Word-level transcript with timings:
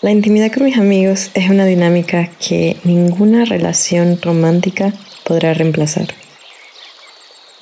La 0.00 0.12
intimidad 0.12 0.52
con 0.52 0.62
mis 0.62 0.78
amigos 0.78 1.32
es 1.34 1.50
una 1.50 1.66
dinámica 1.66 2.30
que 2.38 2.76
ninguna 2.84 3.44
relación 3.44 4.20
romántica 4.22 4.92
podrá 5.24 5.54
reemplazar. 5.54 6.06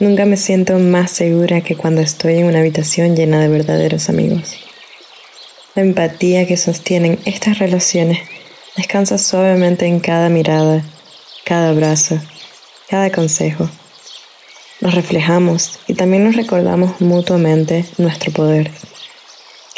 Nunca 0.00 0.26
me 0.26 0.36
siento 0.36 0.78
más 0.78 1.10
segura 1.10 1.62
que 1.62 1.76
cuando 1.76 2.02
estoy 2.02 2.34
en 2.34 2.44
una 2.44 2.58
habitación 2.58 3.16
llena 3.16 3.40
de 3.40 3.48
verdaderos 3.48 4.10
amigos. 4.10 4.54
La 5.74 5.80
empatía 5.80 6.46
que 6.46 6.58
sostienen 6.58 7.18
estas 7.24 7.58
relaciones 7.58 8.18
descansa 8.76 9.16
suavemente 9.16 9.86
en 9.86 9.98
cada 9.98 10.28
mirada, 10.28 10.84
cada 11.46 11.70
abrazo, 11.70 12.20
cada 12.90 13.10
consejo. 13.10 13.70
Nos 14.82 14.94
reflejamos 14.94 15.78
y 15.86 15.94
también 15.94 16.24
nos 16.24 16.36
recordamos 16.36 17.00
mutuamente 17.00 17.86
nuestro 17.96 18.30
poder. 18.30 18.70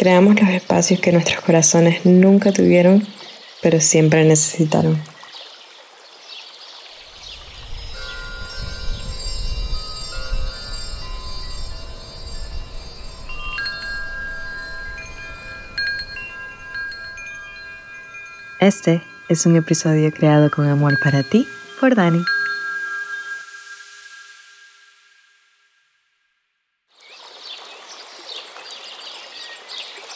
Creamos 0.01 0.41
los 0.41 0.51
espacios 0.51 1.01
que 1.01 1.11
nuestros 1.11 1.41
corazones 1.41 2.06
nunca 2.06 2.52
tuvieron, 2.52 3.05
pero 3.61 3.80
siempre 3.80 4.25
necesitaron. 4.25 5.02
Este 18.61 19.03
es 19.28 19.47
un 19.47 19.56
episodio 19.56 20.12
creado 20.12 20.48
con 20.48 20.69
amor 20.69 20.97
para 21.03 21.25
ti 21.25 21.45
por 21.80 21.97
Dani. 21.97 22.23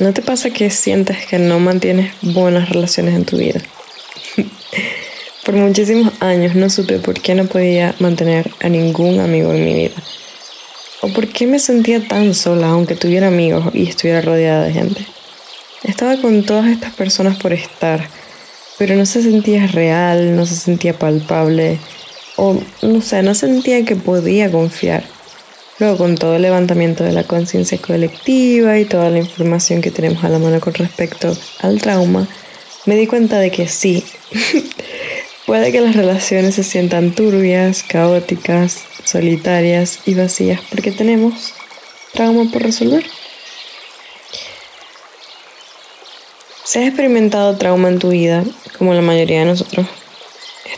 ¿No 0.02 0.12
te 0.12 0.20
pasa 0.20 0.50
que 0.50 0.68
sientes 0.68 1.26
que 1.26 1.38
no 1.38 1.60
mantienes 1.60 2.12
buenas 2.22 2.68
relaciones 2.68 3.14
en 3.14 3.24
tu 3.24 3.36
vida? 3.36 3.60
por 5.44 5.54
muchísimos 5.54 6.12
años 6.18 6.56
no 6.56 6.68
supe 6.70 6.98
por 6.98 7.20
qué 7.20 7.36
no 7.36 7.44
podía 7.44 7.94
mantener 8.00 8.50
a 8.62 8.68
ningún 8.68 9.20
amigo 9.20 9.52
en 9.52 9.64
mi 9.64 9.74
vida. 9.74 9.94
O 11.02 11.08
por 11.12 11.28
qué 11.28 11.46
me 11.46 11.60
sentía 11.60 12.04
tan 12.08 12.34
sola 12.34 12.70
aunque 12.70 12.96
tuviera 12.96 13.28
amigos 13.28 13.72
y 13.74 13.88
estuviera 13.88 14.20
rodeada 14.22 14.64
de 14.64 14.72
gente. 14.72 15.06
Estaba 15.84 16.16
con 16.16 16.42
todas 16.42 16.66
estas 16.66 16.92
personas 16.94 17.38
por 17.38 17.52
estar, 17.52 18.04
pero 18.78 18.96
no 18.96 19.06
se 19.06 19.22
sentía 19.22 19.68
real, 19.68 20.34
no 20.34 20.46
se 20.46 20.56
sentía 20.56 20.98
palpable, 20.98 21.78
o 22.34 22.60
no 22.82 23.00
sé, 23.02 23.22
no 23.22 23.36
sentía 23.36 23.84
que 23.84 23.94
podía 23.94 24.50
confiar. 24.50 25.04
Luego, 25.82 25.98
con 25.98 26.14
todo 26.14 26.36
el 26.36 26.42
levantamiento 26.42 27.02
de 27.02 27.10
la 27.10 27.24
conciencia 27.24 27.76
colectiva 27.76 28.78
y 28.78 28.84
toda 28.84 29.10
la 29.10 29.18
información 29.18 29.80
que 29.80 29.90
tenemos 29.90 30.22
a 30.22 30.28
la 30.28 30.38
mano 30.38 30.60
con 30.60 30.74
respecto 30.74 31.36
al 31.58 31.80
trauma, 31.80 32.28
me 32.86 32.94
di 32.94 33.08
cuenta 33.08 33.40
de 33.40 33.50
que 33.50 33.66
sí, 33.66 34.04
puede 35.44 35.72
que 35.72 35.80
las 35.80 35.96
relaciones 35.96 36.54
se 36.54 36.62
sientan 36.62 37.10
turbias, 37.10 37.82
caóticas, 37.82 38.78
solitarias 39.02 39.98
y 40.06 40.14
vacías 40.14 40.60
porque 40.70 40.92
tenemos 40.92 41.52
trauma 42.12 42.48
por 42.52 42.62
resolver. 42.62 43.04
Si 46.62 46.78
has 46.78 46.86
experimentado 46.86 47.56
trauma 47.56 47.88
en 47.88 47.98
tu 47.98 48.10
vida, 48.10 48.44
como 48.78 48.94
la 48.94 49.02
mayoría 49.02 49.40
de 49.40 49.46
nosotros, 49.46 49.88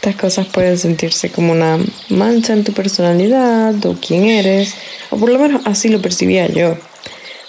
estas 0.05 0.21
cosas 0.21 0.47
pueden 0.49 0.77
sentirse 0.77 1.31
como 1.31 1.53
una 1.53 1.79
mancha 2.11 2.53
en 2.53 2.63
tu 2.63 2.75
personalidad 2.75 3.75
o 3.87 3.97
quién 3.99 4.27
eres, 4.27 4.75
o 5.09 5.17
por 5.17 5.31
lo 5.31 5.39
menos 5.39 5.63
así 5.65 5.89
lo 5.89 6.03
percibía 6.03 6.47
yo. 6.47 6.77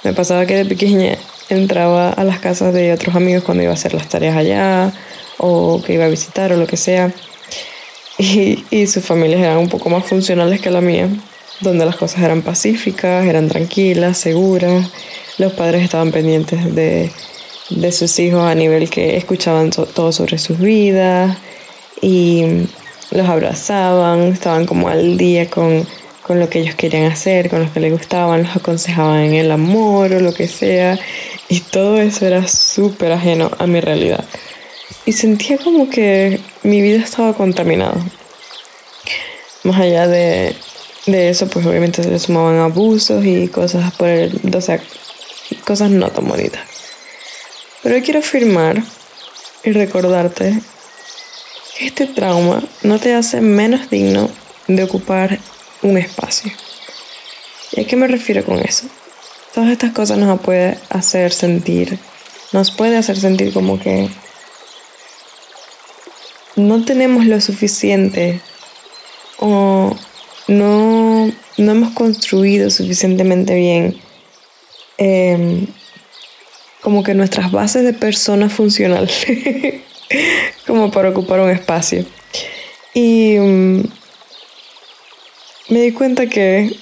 Me 0.06 0.14
pasaba 0.14 0.46
que 0.46 0.56
de 0.56 0.64
pequeña 0.64 1.18
entraba 1.50 2.12
a 2.12 2.24
las 2.24 2.40
casas 2.40 2.74
de 2.74 2.94
otros 2.94 3.14
amigos 3.14 3.44
cuando 3.44 3.62
iba 3.62 3.74
a 3.74 3.76
hacer 3.76 3.94
las 3.94 4.08
tareas 4.08 4.38
allá, 4.38 4.94
o 5.38 5.82
que 5.84 5.96
iba 5.96 6.06
a 6.06 6.08
visitar 6.08 6.54
o 6.54 6.56
lo 6.56 6.66
que 6.66 6.78
sea, 6.78 7.12
y, 8.18 8.64
y 8.70 8.88
sus 8.88 9.04
familias 9.04 9.42
eran 9.42 9.58
un 9.58 9.68
poco 9.68 9.90
más 9.90 10.06
funcionales 10.06 10.62
que 10.62 10.72
la 10.72 10.80
mía, 10.80 11.10
donde 11.60 11.86
las 11.86 11.98
cosas 11.98 12.24
eran 12.24 12.42
pacíficas, 12.42 13.26
eran 13.26 13.50
tranquilas, 13.50 14.18
seguras, 14.18 14.90
los 15.40 15.52
padres 15.52 15.84
estaban 15.84 16.14
pendientes 16.14 16.74
de, 16.74 17.12
de 17.70 17.92
sus 17.92 18.18
hijos 18.18 18.44
a 18.44 18.56
nivel 18.56 18.90
que 18.90 19.18
escuchaban 19.18 19.72
todo 19.72 20.14
sobre 20.14 20.38
sus 20.38 20.58
vidas, 20.58 21.38
y 22.06 22.68
los 23.10 23.28
abrazaban, 23.28 24.32
estaban 24.32 24.68
como 24.68 24.90
al 24.90 25.18
día 25.18 25.50
con, 25.50 25.88
con 26.22 26.40
lo 26.40 26.48
que 26.52 26.60
ellos 26.60 26.76
querían 26.76 27.12
hacer, 27.12 27.50
con 27.50 27.64
lo 27.64 27.74
que 27.74 27.80
les 27.80 27.92
gustaban, 27.92 28.44
los 28.44 28.56
aconsejaban 28.56 29.22
en 29.22 29.34
el 29.34 29.52
amor 29.52 30.14
o 30.14 30.20
lo 30.20 30.32
que 30.32 30.48
sea. 30.48 31.00
Y 31.50 31.62
todo 31.62 32.00
eso 32.00 32.28
era 32.28 32.48
súper 32.48 33.12
ajeno 33.12 33.50
a 33.58 33.66
mi 33.66 33.82
realidad. 33.82 34.24
Y 35.08 35.14
sentía 35.14 35.58
como 35.58 35.90
que 35.90 36.40
mi 36.62 36.80
vida 36.82 37.04
estaba 37.04 37.34
contaminada. 37.34 37.98
Más 39.64 39.80
allá 39.80 40.08
de, 40.08 40.56
de 41.08 41.30
eso, 41.30 41.48
pues 41.48 41.66
obviamente 41.66 42.04
se 42.04 42.12
le 42.12 42.20
sumaban 42.20 42.60
abusos 42.60 43.26
y 43.26 43.48
cosas 43.48 43.92
por 43.96 44.10
el, 44.10 44.40
o 44.56 44.62
sea, 44.62 44.80
cosas 45.66 45.90
no 45.90 46.12
tan 46.12 46.28
bonitas. 46.28 46.62
Pero 47.82 48.00
quiero 48.04 48.20
afirmar 48.20 48.84
y 49.64 49.72
recordarte 49.72 50.62
este 51.80 52.08
trauma 52.08 52.64
no 52.84 53.00
te 53.00 53.14
hace 53.14 53.42
menos 53.42 53.90
digno 53.90 54.30
de 54.68 54.84
ocupar 54.84 55.40
un 55.82 55.98
espacio. 55.98 56.52
¿Y 57.72 57.82
a 57.82 57.88
qué 57.88 57.96
me 57.96 58.08
refiero 58.08 58.46
con 58.46 58.60
eso? 58.60 58.88
Todas 59.54 59.72
estas 59.72 59.92
cosas 59.92 60.18
nos 60.18 60.40
puede 60.42 60.78
hacer 60.90 61.32
sentir, 61.32 61.98
nos 62.52 62.72
puede 62.72 62.98
hacer 62.98 63.18
sentir 63.18 63.54
como 63.54 63.80
que 63.80 64.10
no 66.56 66.84
tenemos 66.86 67.26
lo 67.26 67.40
suficiente 67.42 68.40
o 69.40 69.96
no, 70.48 71.32
no 71.58 71.72
hemos 71.72 71.94
construido 71.94 72.70
suficientemente 72.70 73.56
bien 73.56 74.00
em, 74.98 75.68
como 76.82 77.04
que 77.04 77.14
nuestras 77.14 77.52
bases 77.52 77.84
de 77.84 77.94
persona 77.94 78.50
funcional 78.50 79.10
como 80.68 80.92
para 80.92 81.10
ocupar 81.10 81.40
un 81.40 81.50
espacio. 81.50 82.06
Y 82.94 83.38
mm, 83.38 83.84
me 85.70 85.82
di 85.82 85.92
cuenta 85.92 86.28
que 86.28 86.76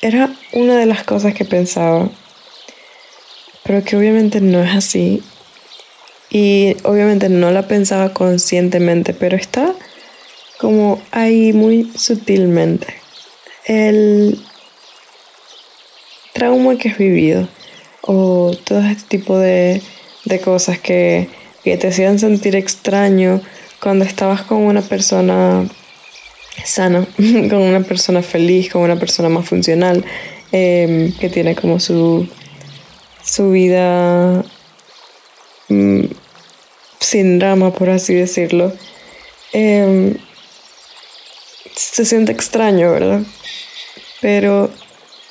era 0.00 0.34
una 0.52 0.76
de 0.76 0.86
las 0.86 1.04
cosas 1.04 1.34
que 1.34 1.44
pensaba, 1.44 2.10
pero 3.62 3.84
que 3.84 3.96
obviamente 3.96 4.40
no 4.40 4.62
es 4.62 4.74
así. 4.74 5.22
Y 6.30 6.76
obviamente 6.82 7.28
no 7.28 7.50
la 7.50 7.68
pensaba 7.68 8.12
conscientemente, 8.12 9.14
pero 9.14 9.36
está 9.36 9.72
como 10.58 11.00
ahí 11.12 11.52
muy 11.52 11.90
sutilmente. 11.96 12.94
El 13.66 14.40
trauma 16.32 16.76
que 16.76 16.88
has 16.88 16.98
vivido 16.98 17.48
o 18.02 18.52
todo 18.64 18.80
este 18.80 19.18
tipo 19.18 19.38
de, 19.38 19.80
de 20.24 20.40
cosas 20.40 20.78
que 20.78 21.28
que 21.64 21.78
te 21.78 21.88
hacían 21.88 22.18
sentir 22.18 22.54
extraño 22.56 23.40
cuando 23.80 24.04
estabas 24.04 24.42
con 24.42 24.58
una 24.58 24.82
persona 24.82 25.66
sana, 26.62 27.06
con 27.16 27.56
una 27.62 27.80
persona 27.80 28.22
feliz, 28.22 28.70
con 28.70 28.82
una 28.82 28.96
persona 28.96 29.30
más 29.30 29.48
funcional, 29.48 30.04
em, 30.52 31.12
que 31.16 31.30
tiene 31.30 31.56
como 31.56 31.80
su, 31.80 32.28
su 33.22 33.50
vida 33.50 34.44
mm, 35.68 36.04
sin 37.00 37.38
drama, 37.38 37.72
por 37.72 37.88
así 37.88 38.14
decirlo. 38.14 38.72
Em, 39.52 40.16
se 41.74 42.04
siente 42.04 42.32
extraño, 42.32 42.92
¿verdad? 42.92 43.22
Pero 44.20 44.70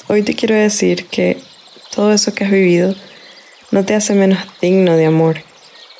hoy 0.08 0.24
te 0.24 0.36
quiero 0.36 0.56
decir 0.56 1.06
que 1.06 1.38
todo 1.96 2.12
eso 2.12 2.34
que 2.34 2.44
has 2.44 2.52
vivido 2.52 2.96
no 3.72 3.86
te 3.86 3.94
hace 3.94 4.14
menos 4.14 4.40
digno 4.62 4.98
de 4.98 5.06
amor 5.06 5.53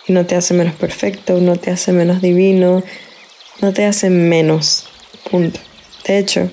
y 0.08 0.14
no 0.14 0.26
te 0.26 0.36
hace 0.36 0.54
menos 0.54 0.76
perfecto, 0.76 1.40
no 1.40 1.56
te 1.56 1.72
hace 1.72 1.92
menos 1.92 2.22
divino, 2.22 2.84
no 3.62 3.74
te 3.74 3.86
hace 3.86 4.10
menos. 4.10 4.88
Punto. 5.30 5.60
De 6.06 6.18
hecho, 6.18 6.50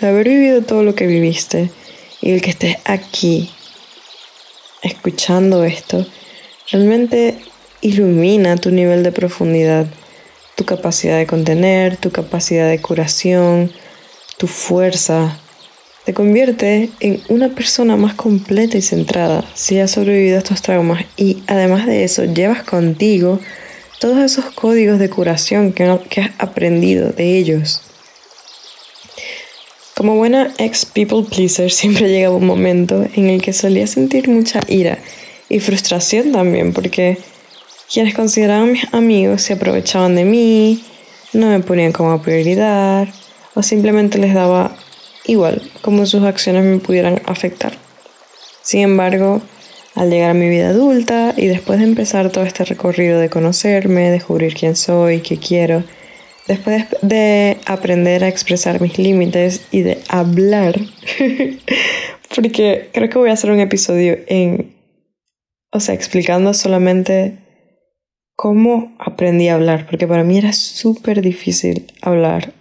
el 0.00 0.08
haber 0.08 0.28
vivido 0.28 0.62
todo 0.62 0.82
lo 0.82 0.94
que 0.94 1.06
viviste 1.06 1.70
y 2.20 2.30
el 2.30 2.40
que 2.40 2.50
estés 2.50 2.76
aquí 2.84 3.50
escuchando 4.82 5.64
esto, 5.64 6.06
realmente 6.70 7.36
ilumina 7.80 8.56
tu 8.56 8.70
nivel 8.70 9.02
de 9.02 9.12
profundidad, 9.12 9.86
tu 10.56 10.64
capacidad 10.64 11.18
de 11.18 11.26
contener, 11.26 11.96
tu 11.96 12.10
capacidad 12.10 12.68
de 12.68 12.80
curación, 12.80 13.72
tu 14.38 14.46
fuerza, 14.46 15.38
te 16.04 16.14
convierte 16.14 16.90
en 17.00 17.20
una 17.28 17.50
persona 17.50 17.96
más 17.96 18.14
completa 18.14 18.76
y 18.76 18.82
centrada 18.82 19.44
si 19.54 19.78
has 19.78 19.92
sobrevivido 19.92 20.36
a 20.36 20.38
estos 20.38 20.62
traumas 20.62 21.04
y 21.16 21.42
además 21.46 21.86
de 21.86 22.04
eso 22.04 22.24
llevas 22.24 22.64
contigo 22.64 23.40
todos 24.00 24.18
esos 24.18 24.46
códigos 24.46 24.98
de 24.98 25.08
curación 25.08 25.72
que, 25.72 25.84
has 25.84 26.30
aprendido 26.38 27.10
de 27.10 27.38
ellos. 27.38 27.82
Como 29.94 30.16
buena 30.16 30.52
ex 30.58 30.84
people 30.84 31.22
pleaser 31.22 31.70
siempre 31.70 32.08
llega 32.08 32.30
un 32.30 32.46
momento 32.46 33.06
en 33.14 33.28
el 33.28 33.40
que 33.40 33.52
solía 33.52 33.86
sentir 33.86 34.28
mucha 34.28 34.60
ira 34.66 34.98
y 35.48 35.60
frustración 35.60 36.32
también 36.32 36.72
porque 36.72 37.18
Quienes 37.92 38.14
consideraban 38.14 38.72
mis 38.72 38.92
amigos 38.94 39.42
se 39.42 39.52
aprovechaban 39.52 40.16
de 40.16 40.24
mí, 40.24 40.82
no 41.34 41.48
me 41.48 41.60
ponían 41.60 41.92
como 41.92 42.22
prioridad 42.22 43.06
o 43.54 43.62
simplemente 43.62 44.16
les 44.16 44.32
daba 44.32 44.74
igual 45.26 45.62
como 45.82 46.06
sus 46.06 46.22
acciones 46.22 46.64
me 46.64 46.78
pudieran 46.78 47.20
afectar. 47.26 47.72
Sin 48.62 48.80
embargo, 48.80 49.42
al 49.94 50.10
llegar 50.10 50.30
a 50.30 50.34
mi 50.34 50.48
vida 50.48 50.70
adulta 50.70 51.34
y 51.36 51.46
después 51.46 51.78
de 51.78 51.84
empezar 51.84 52.30
todo 52.30 52.44
este 52.44 52.64
recorrido 52.64 53.18
de 53.18 53.28
conocerme, 53.28 54.10
descubrir 54.10 54.54
quién 54.54 54.76
soy, 54.76 55.20
qué 55.20 55.36
quiero, 55.36 55.84
después 56.46 56.86
de 57.02 57.58
aprender 57.66 58.24
a 58.24 58.28
expresar 58.28 58.80
mis 58.80 58.98
límites 58.98 59.66
y 59.70 59.82
de 59.82 59.98
hablar, 60.08 60.78
porque 62.34 62.90
creo 62.92 63.10
que 63.10 63.18
voy 63.18 63.30
a 63.30 63.34
hacer 63.34 63.50
un 63.50 63.60
episodio 63.60 64.18
en, 64.26 64.74
o 65.70 65.80
sea, 65.80 65.94
explicando 65.94 66.54
solamente 66.54 67.38
cómo 68.34 68.96
aprendí 68.98 69.48
a 69.48 69.54
hablar, 69.54 69.86
porque 69.86 70.08
para 70.08 70.24
mí 70.24 70.38
era 70.38 70.52
súper 70.52 71.20
difícil 71.20 71.92
hablar 72.00 72.52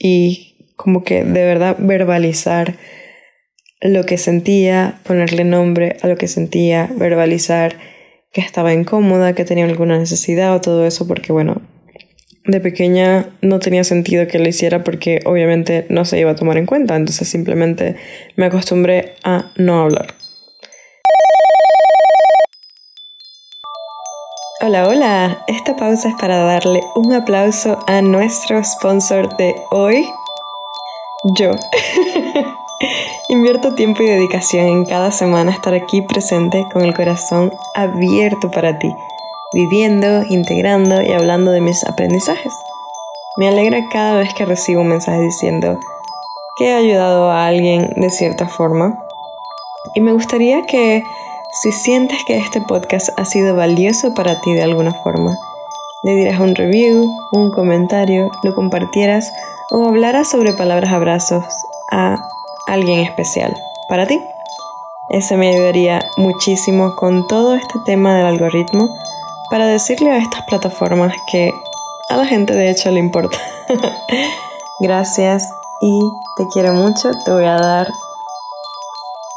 y 0.00 0.57
como 0.78 1.02
que 1.02 1.24
de 1.24 1.44
verdad 1.44 1.76
verbalizar 1.78 2.76
lo 3.80 4.04
que 4.04 4.16
sentía, 4.16 5.00
ponerle 5.02 5.44
nombre 5.44 5.96
a 6.02 6.06
lo 6.06 6.16
que 6.16 6.28
sentía, 6.28 6.88
verbalizar 6.96 7.76
que 8.32 8.40
estaba 8.40 8.72
incómoda, 8.72 9.34
que 9.34 9.44
tenía 9.44 9.64
alguna 9.64 9.98
necesidad 9.98 10.54
o 10.54 10.60
todo 10.60 10.86
eso, 10.86 11.06
porque 11.06 11.32
bueno, 11.32 11.60
de 12.44 12.60
pequeña 12.60 13.28
no 13.42 13.58
tenía 13.58 13.82
sentido 13.82 14.28
que 14.28 14.38
lo 14.38 14.48
hiciera 14.48 14.84
porque 14.84 15.20
obviamente 15.26 15.84
no 15.88 16.04
se 16.04 16.20
iba 16.20 16.30
a 16.30 16.36
tomar 16.36 16.56
en 16.56 16.66
cuenta, 16.66 16.94
entonces 16.94 17.28
simplemente 17.28 17.96
me 18.36 18.46
acostumbré 18.46 19.14
a 19.24 19.50
no 19.56 19.80
hablar. 19.80 20.14
Hola, 24.60 24.88
hola, 24.88 25.44
esta 25.48 25.76
pausa 25.76 26.08
es 26.08 26.14
para 26.20 26.38
darle 26.38 26.80
un 26.94 27.12
aplauso 27.12 27.78
a 27.86 28.00
nuestro 28.00 28.62
sponsor 28.64 29.36
de 29.36 29.54
hoy, 29.70 30.06
yo. 31.24 31.50
Invierto 33.28 33.74
tiempo 33.74 34.02
y 34.02 34.06
dedicación 34.06 34.66
en 34.66 34.84
cada 34.84 35.10
semana 35.10 35.50
estar 35.50 35.74
aquí 35.74 36.02
presente 36.02 36.64
con 36.72 36.82
el 36.82 36.94
corazón 36.94 37.52
abierto 37.74 38.50
para 38.50 38.78
ti, 38.78 38.94
viviendo, 39.52 40.22
integrando 40.28 41.02
y 41.02 41.12
hablando 41.12 41.50
de 41.50 41.60
mis 41.60 41.84
aprendizajes. 41.84 42.52
Me 43.36 43.48
alegra 43.48 43.88
cada 43.90 44.18
vez 44.18 44.32
que 44.32 44.44
recibo 44.44 44.82
un 44.82 44.88
mensaje 44.88 45.20
diciendo 45.20 45.78
que 46.56 46.70
he 46.70 46.74
ayudado 46.74 47.30
a 47.30 47.46
alguien 47.46 47.92
de 47.96 48.10
cierta 48.10 48.48
forma. 48.48 48.98
Y 49.94 50.00
me 50.00 50.12
gustaría 50.12 50.62
que 50.62 51.02
si 51.62 51.72
sientes 51.72 52.24
que 52.24 52.36
este 52.38 52.60
podcast 52.60 53.08
ha 53.16 53.24
sido 53.24 53.56
valioso 53.56 54.14
para 54.14 54.40
ti 54.40 54.52
de 54.52 54.62
alguna 54.62 54.92
forma, 54.92 55.36
le 56.04 56.14
dieras 56.14 56.38
un 56.40 56.54
review, 56.54 57.10
un 57.32 57.50
comentario, 57.50 58.30
lo 58.44 58.54
compartieras 58.54 59.32
o 59.70 59.86
hablaras 59.86 60.28
sobre 60.28 60.52
palabras 60.52 60.92
abrazos 60.92 61.44
a 61.90 62.16
alguien 62.66 63.00
especial 63.00 63.54
para 63.88 64.06
ti. 64.06 64.20
Eso 65.10 65.36
me 65.36 65.48
ayudaría 65.48 66.00
muchísimo 66.16 66.94
con 66.94 67.26
todo 67.26 67.54
este 67.54 67.78
tema 67.86 68.16
del 68.16 68.26
algoritmo 68.26 68.88
para 69.50 69.66
decirle 69.66 70.10
a 70.10 70.18
estas 70.18 70.42
plataformas 70.42 71.14
que 71.30 71.50
a 72.10 72.16
la 72.16 72.26
gente 72.26 72.54
de 72.54 72.70
hecho 72.70 72.90
le 72.90 73.00
importa. 73.00 73.38
Gracias 74.80 75.50
y 75.80 75.98
te 76.36 76.46
quiero 76.52 76.74
mucho. 76.74 77.10
Te 77.24 77.32
voy 77.32 77.44
a 77.44 77.56
dar 77.56 77.88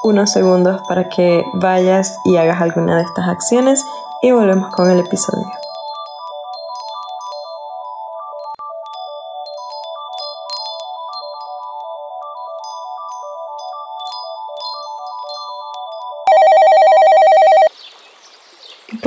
unos 0.03 0.31
segundos 0.31 0.81
para 0.87 1.09
que 1.09 1.43
vayas 1.53 2.19
y 2.25 2.37
hagas 2.37 2.61
alguna 2.61 2.97
de 2.97 3.03
estas 3.03 3.27
acciones 3.27 3.85
y 4.21 4.31
volvemos 4.31 4.71
con 4.71 4.89
el 4.89 4.99
episodio. 4.99 5.60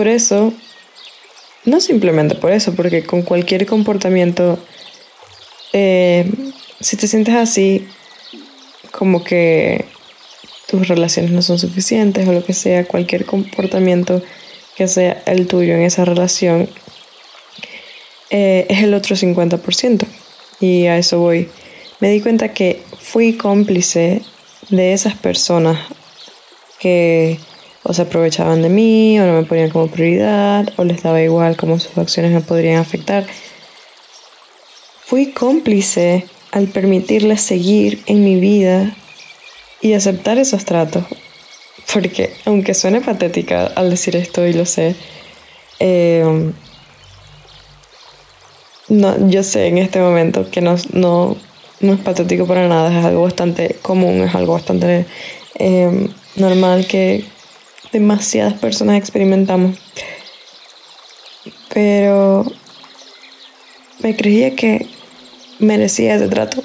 Por 0.05 0.13
eso, 0.13 0.53
no 1.65 1.81
simplemente 1.81 2.35
por 2.35 2.53
eso, 2.53 2.75
porque 2.75 3.05
con 3.05 3.23
cualquier 3.23 3.65
comportamiento, 3.65 4.59
eh, 5.73 6.31
si 6.79 6.99
te 6.99 7.09
sientes 7.09 7.35
así, 7.35 7.89
como 8.93 9.25
que 9.25 9.87
tus 10.69 10.89
relaciones 10.89 11.31
no 11.31 11.41
son 11.41 11.59
suficientes 11.59 12.29
o 12.29 12.35
lo 12.35 12.45
que 12.45 12.53
sea, 12.53 12.85
cualquier 12.85 13.25
comportamiento 13.25 14.23
que 14.77 14.89
sea 14.89 15.23
el 15.25 15.47
tuyo 15.47 15.73
en 15.73 15.85
esa 15.85 16.05
relación, 16.05 16.69
eh, 18.29 18.67
es 18.69 18.83
el 18.83 18.93
otro 18.93 19.17
50%. 19.17 20.07
Y 20.61 20.85
a 20.85 20.99
eso 20.99 21.19
voy. 21.19 21.49
Me 22.01 22.11
di 22.11 22.21
cuenta 22.21 22.53
que 22.53 22.83
fui 23.01 23.39
cómplice 23.39 24.21
de 24.69 24.93
esas 24.93 25.15
personas 25.15 25.79
que 26.79 27.39
o 27.85 27.93
se 27.93 28.03
aprovechaban 28.03 28.63
de 28.63 28.71
mí, 28.71 29.21
o 29.21 29.27
no 29.27 29.35
me 29.35 29.47
ponían 29.47 29.71
como 29.71 29.89
prioridad, 29.89 30.73
o 30.77 30.85
les 30.85 31.03
daba 31.03 31.21
igual 31.21 31.57
cómo 31.57 31.79
sus 31.79 31.97
acciones 31.99 32.33
me 32.33 32.41
podrían 32.41 32.79
afectar. 32.81 33.27
Fui 35.05 35.33
cómplice 35.33 36.27
al 36.51 36.69
permitirles 36.69 37.43
seguir 37.43 38.03
en 38.07 38.25
mi 38.25 38.41
vida 38.41 38.97
y 39.83 39.93
aceptar 39.93 40.39
esos 40.39 40.65
tratos. 40.65 41.05
Porque, 41.93 42.33
aunque 42.47 42.73
suene 42.73 43.03
patética 43.03 43.67
al 43.67 43.91
decir 43.91 44.17
esto 44.17 44.47
y 44.47 44.55
lo 44.55 44.65
sé, 44.65 44.97
eh, 45.79 46.53
no, 48.89 49.29
yo 49.29 49.43
sé 49.43 49.67
en 49.67 49.79
este 49.79 50.01
momento 50.01 50.51
que 50.51 50.63
no, 50.63 50.77
no, 50.93 51.37
no, 51.81 51.93
es 51.93 52.01
patético 52.01 52.47
para 52.47 52.67
nada, 52.67 52.99
es 52.99 53.05
algo 53.05 53.23
bastante 53.23 53.77
común, 53.83 54.23
es 54.23 54.35
algo 54.35 54.55
bastante 54.55 55.05
eh, 55.59 56.09
normal 56.37 56.87
que, 56.87 57.25
demasiadas 57.95 58.55
personas 58.55 58.99
experimentamos. 58.99 59.79
Pero 61.73 62.45
me 64.01 64.15
creía 64.17 64.55
que 64.55 64.87
merecía 65.61 66.17
ese 66.17 66.29
trato. 66.29 66.63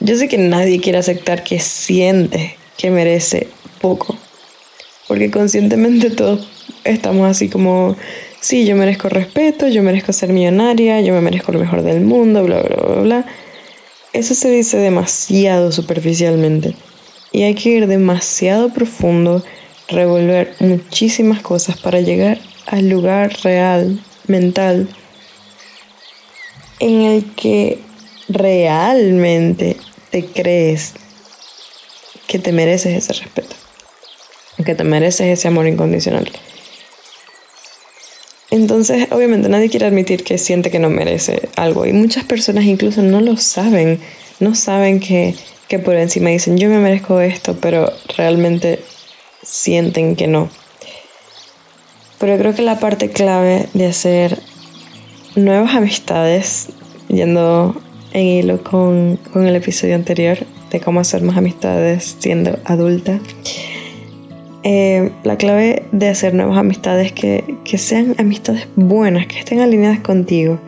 Yo 0.00 0.16
sé 0.16 0.26
que 0.26 0.38
nadie 0.38 0.80
quiere 0.80 0.98
aceptar 0.98 1.44
que 1.44 1.60
siente 1.60 2.56
que 2.76 2.90
merece 2.90 3.48
poco. 3.80 4.16
Porque 5.06 5.30
conscientemente 5.30 6.10
todos 6.10 6.48
estamos 6.84 7.28
así 7.28 7.48
como, 7.48 7.94
sí, 8.40 8.64
yo 8.64 8.74
merezco 8.74 9.08
respeto, 9.10 9.68
yo 9.68 9.82
merezco 9.82 10.12
ser 10.12 10.32
millonaria, 10.32 11.00
yo 11.02 11.12
me 11.12 11.20
merezco 11.20 11.52
lo 11.52 11.58
mejor 11.58 11.82
del 11.82 12.00
mundo, 12.00 12.42
bla, 12.42 12.62
bla, 12.62 12.76
bla, 12.76 13.02
bla. 13.02 13.26
Eso 14.14 14.34
se 14.34 14.50
dice 14.50 14.78
demasiado 14.78 15.70
superficialmente. 15.72 16.74
Y 17.32 17.42
hay 17.42 17.54
que 17.54 17.70
ir 17.70 17.86
demasiado 17.86 18.68
profundo, 18.70 19.42
revolver 19.88 20.54
muchísimas 20.60 21.40
cosas 21.40 21.78
para 21.78 22.00
llegar 22.00 22.38
al 22.66 22.88
lugar 22.88 23.32
real, 23.42 24.00
mental, 24.26 24.88
en 26.78 27.02
el 27.02 27.24
que 27.34 27.78
realmente 28.28 29.76
te 30.10 30.24
crees 30.26 30.94
que 32.26 32.38
te 32.38 32.52
mereces 32.52 32.96
ese 32.96 33.12
respeto, 33.12 33.56
que 34.64 34.74
te 34.74 34.84
mereces 34.84 35.26
ese 35.26 35.48
amor 35.48 35.66
incondicional. 35.66 36.30
Entonces, 38.50 39.08
obviamente 39.10 39.48
nadie 39.48 39.70
quiere 39.70 39.86
admitir 39.86 40.24
que 40.24 40.36
siente 40.36 40.70
que 40.70 40.78
no 40.78 40.90
merece 40.90 41.48
algo 41.56 41.86
y 41.86 41.92
muchas 41.94 42.24
personas 42.24 42.64
incluso 42.64 43.02
no 43.02 43.22
lo 43.22 43.38
saben, 43.38 43.98
no 44.40 44.54
saben 44.54 45.00
que 45.00 45.34
que 45.72 45.78
por 45.78 45.94
encima 45.94 46.28
dicen 46.28 46.58
yo 46.58 46.68
me 46.68 46.78
merezco 46.78 47.18
esto, 47.22 47.56
pero 47.58 47.90
realmente 48.18 48.80
sienten 49.42 50.16
que 50.16 50.26
no. 50.26 50.50
Pero 52.18 52.36
creo 52.36 52.54
que 52.54 52.60
la 52.60 52.78
parte 52.78 53.08
clave 53.08 53.70
de 53.72 53.86
hacer 53.86 54.38
nuevas 55.34 55.74
amistades, 55.74 56.68
yendo 57.08 57.74
en 58.12 58.26
hilo 58.26 58.62
con, 58.62 59.18
el 59.34 59.56
episodio 59.56 59.94
anterior 59.94 60.40
de 60.70 60.78
cómo 60.78 61.00
hacer 61.00 61.22
más 61.22 61.38
amistades 61.38 62.16
siendo 62.18 62.58
adulta, 62.66 63.18
eh, 64.64 65.10
la 65.24 65.38
clave 65.38 65.84
de 65.90 66.08
hacer 66.08 66.34
nuevas 66.34 66.58
amistades 66.58 67.12
que, 67.12 67.56
que 67.64 67.78
sean 67.78 68.14
amistades 68.18 68.68
buenas, 68.76 69.26
que 69.26 69.38
estén 69.38 69.60
alineadas 69.60 70.00
contigo, 70.00 70.60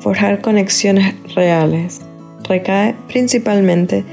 forjar 0.00 0.40
conexiones 0.40 1.14
reales, 1.36 2.00
recae 2.48 2.96
principalmente 3.06 4.04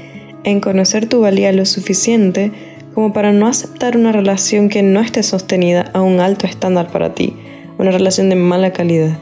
en 0.44 0.60
conocer 0.60 1.08
tu 1.08 1.20
valía 1.20 1.52
lo 1.52 1.66
suficiente 1.66 2.52
como 2.94 3.12
para 3.12 3.32
no 3.32 3.46
aceptar 3.46 3.96
una 3.96 4.12
relación 4.12 4.68
que 4.68 4.82
no 4.82 5.00
esté 5.00 5.22
sostenida 5.22 5.90
a 5.92 6.00
un 6.00 6.20
alto 6.20 6.46
estándar 6.46 6.90
para 6.90 7.14
ti, 7.14 7.36
una 7.78 7.90
relación 7.90 8.28
de 8.28 8.36
mala 8.36 8.72
calidad. 8.72 9.18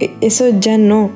E, 0.00 0.10
eso 0.20 0.48
ya 0.58 0.78
no. 0.78 1.10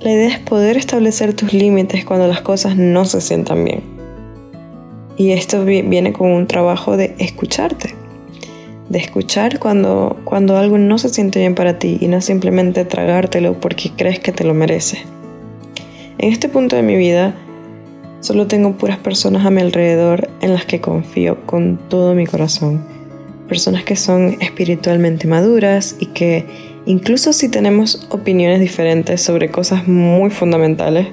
La 0.00 0.12
idea 0.12 0.28
es 0.28 0.38
poder 0.38 0.76
establecer 0.76 1.34
tus 1.34 1.52
límites 1.52 2.04
cuando 2.04 2.26
las 2.26 2.40
cosas 2.40 2.76
no 2.76 3.04
se 3.04 3.20
sientan 3.20 3.64
bien. 3.64 3.82
Y 5.16 5.32
esto 5.32 5.64
viene 5.64 6.14
con 6.14 6.30
un 6.30 6.46
trabajo 6.46 6.96
de 6.96 7.14
escucharte, 7.18 7.94
de 8.88 8.98
escuchar 8.98 9.58
cuando, 9.58 10.18
cuando 10.24 10.56
algo 10.56 10.78
no 10.78 10.96
se 10.96 11.10
siente 11.10 11.40
bien 11.40 11.54
para 11.54 11.78
ti 11.78 11.98
y 12.00 12.08
no 12.08 12.22
simplemente 12.22 12.86
tragártelo 12.86 13.60
porque 13.60 13.90
crees 13.94 14.18
que 14.18 14.32
te 14.32 14.44
lo 14.44 14.54
mereces. 14.54 15.00
En 16.22 16.30
este 16.30 16.50
punto 16.50 16.76
de 16.76 16.82
mi 16.82 16.96
vida, 16.96 17.34
solo 18.20 18.46
tengo 18.46 18.76
puras 18.76 18.98
personas 18.98 19.46
a 19.46 19.50
mi 19.50 19.62
alrededor 19.62 20.28
en 20.42 20.52
las 20.52 20.66
que 20.66 20.78
confío 20.78 21.46
con 21.46 21.78
todo 21.88 22.14
mi 22.14 22.26
corazón. 22.26 22.84
Personas 23.48 23.84
que 23.84 23.96
son 23.96 24.36
espiritualmente 24.42 25.26
maduras 25.26 25.96
y 25.98 26.06
que 26.06 26.44
incluso 26.84 27.32
si 27.32 27.48
tenemos 27.48 28.06
opiniones 28.10 28.60
diferentes 28.60 29.22
sobre 29.22 29.50
cosas 29.50 29.88
muy 29.88 30.28
fundamentales, 30.28 31.06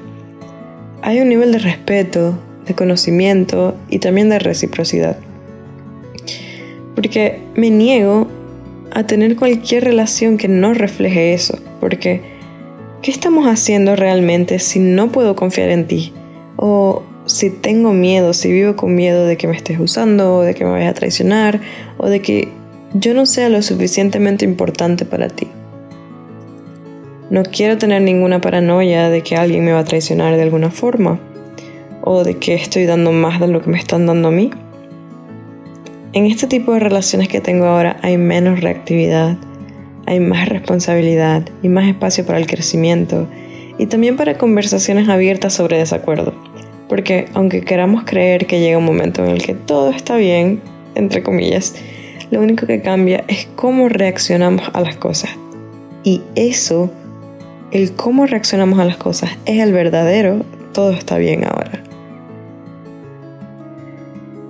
hay 1.02 1.22
un 1.22 1.30
nivel 1.30 1.54
de 1.54 1.60
respeto, 1.60 2.38
de 2.66 2.76
conocimiento 2.76 3.76
y 3.90 4.00
también 4.00 4.28
de 4.28 4.40
reciprocidad. 4.40 5.18
Porque 6.96 7.40
me 7.56 7.70
niego 7.70 8.28
a 8.92 9.04
tener 9.04 9.38
cualquier 9.38 9.86
relación 9.86 10.36
que 10.36 10.50
no 10.50 10.74
refleje 10.74 11.34
eso. 11.34 11.58
Porque, 11.80 12.37
¿qué 13.08 13.12
estamos 13.12 13.48
haciendo 13.48 13.96
realmente 13.96 14.60
si 14.60 14.80
no 14.80 15.14
puedo 15.14 15.34
confiar 15.34 15.70
en 15.70 15.88
ti? 15.88 16.12
O 16.58 17.04
si 17.26 17.50
tengo 17.50 17.94
miedo, 17.94 18.34
si 18.34 18.52
vivo 18.52 18.76
con 18.76 18.96
miedo 18.96 19.26
de 19.26 19.38
que 19.38 19.48
me 19.48 19.56
estés 19.56 19.80
usando, 19.80 20.36
o 20.36 20.42
de 20.42 20.54
que 20.54 20.66
me 20.66 20.72
vayas 20.72 20.90
a 20.90 20.94
traicionar, 20.94 21.62
o 21.98 22.10
de 22.10 22.22
que 22.22 22.50
yo 22.96 23.14
no 23.14 23.26
sea 23.26 23.48
lo 23.48 23.62
suficientemente 23.62 24.44
importante 24.44 25.06
para 25.06 25.30
ti. 25.30 25.48
No 27.30 27.44
quiero 27.44 27.78
tener 27.78 28.02
ninguna 28.02 28.42
paranoia 28.42 29.08
de 29.08 29.22
que 29.24 29.38
alguien 29.38 29.64
me 29.64 29.72
va 29.72 29.80
a 29.80 29.86
traicionar 29.86 30.36
de 30.36 30.44
alguna 30.44 30.70
forma 30.70 31.18
o 32.02 32.26
de 32.26 32.36
que 32.36 32.56
estoy 32.56 32.88
dando 32.88 33.14
más 33.14 33.40
de 33.40 33.48
lo 33.48 33.62
que 33.62 33.70
me 33.70 33.78
están 33.78 34.06
dando 34.06 34.28
a 34.28 34.32
mí. 34.32 34.50
En 36.12 36.26
este 36.26 36.46
tipo 36.48 36.74
de 36.74 36.80
relaciones 36.82 37.30
que 37.30 37.40
tengo 37.40 37.68
ahora 37.68 37.96
hay 38.02 38.18
menos 38.18 38.60
reactividad, 38.60 39.38
hay 40.08 40.22
más 40.22 40.48
responsabilidad 40.48 41.44
y 41.62 41.68
más 41.68 41.88
espacio 41.88 42.26
para 42.26 42.40
el 42.40 42.48
crecimiento 42.48 43.28
y 43.78 43.88
también 43.88 44.16
para 44.16 44.38
conversaciones 44.38 45.10
abiertas 45.10 45.54
sobre 45.54 45.78
desacuerdo. 45.78 46.34
Porque 46.88 47.28
aunque 47.34 47.62
queramos 47.62 48.06
creer 48.06 48.48
que 48.48 48.62
llega 48.62 48.78
un 48.78 48.86
momento 48.86 49.24
en 49.24 49.32
el 49.32 49.44
que 49.44 49.54
todo 49.54 49.92
está 49.92 50.16
bien, 50.16 50.62
entre 50.96 51.22
comillas, 51.22 51.76
lo 52.32 52.42
único 52.42 52.66
que 52.66 52.82
cambia 52.82 53.26
es 53.28 53.48
cómo 53.56 53.90
reaccionamos 53.90 54.70
a 54.74 54.80
las 54.80 54.96
cosas. 54.96 55.32
Y 56.04 56.22
eso 56.36 56.90
el 57.72 57.92
cómo 57.92 58.26
reaccionamos 58.26 58.80
a 58.80 58.86
las 58.86 58.96
cosas 58.96 59.32
es 59.46 59.62
el 59.62 59.74
verdadero, 59.74 60.46
todo 60.74 60.92
está 60.92 61.18
bien 61.18 61.44
ahora. 61.44 61.84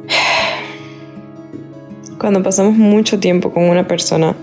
Cuando 2.20 2.44
pasamos 2.44 2.76
mucho 2.76 3.20
tiempo 3.20 3.52
con 3.52 3.64
una 3.64 3.88
persona, 3.88 4.36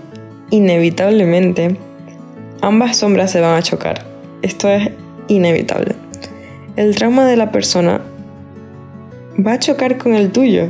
inevitablemente 0.49 1.77
ambas 2.61 2.97
sombras 2.97 3.31
se 3.31 3.41
van 3.41 3.55
a 3.55 3.63
chocar. 3.63 4.05
Esto 4.41 4.69
es 4.69 4.89
inevitable. 5.27 5.95
El 6.75 6.95
trauma 6.95 7.25
de 7.25 7.37
la 7.37 7.51
persona 7.51 8.01
va 9.45 9.53
a 9.53 9.59
chocar 9.59 9.97
con 9.97 10.13
el 10.13 10.31
tuyo 10.31 10.67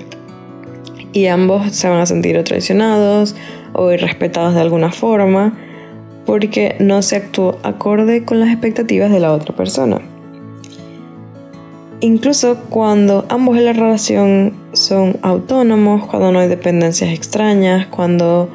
y 1.13 1.27
ambos 1.27 1.71
se 1.71 1.87
van 1.87 1.99
a 1.99 2.05
sentir 2.05 2.41
traicionados 2.43 3.35
o 3.73 3.91
irrespetados 3.91 4.53
de 4.53 4.61
alguna 4.61 4.91
forma 4.91 5.53
porque 6.25 6.75
no 6.79 7.01
se 7.01 7.15
actuó 7.15 7.57
acorde 7.63 8.25
con 8.25 8.39
las 8.39 8.49
expectativas 8.49 9.11
de 9.11 9.19
la 9.19 9.31
otra 9.31 9.55
persona. 9.55 10.01
Incluso 12.01 12.57
cuando 12.69 13.25
ambos 13.29 13.57
en 13.57 13.65
la 13.65 13.73
relación 13.73 14.53
son 14.73 15.17
autónomos, 15.21 16.05
cuando 16.07 16.31
no 16.31 16.39
hay 16.39 16.47
dependencias 16.47 17.11
extrañas, 17.11 17.87
cuando 17.87 18.49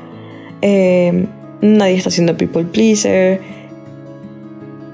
eh, 0.62 1.26
nadie 1.60 1.96
está 1.96 2.08
haciendo 2.08 2.36
people 2.36 2.64
pleaser, 2.64 3.40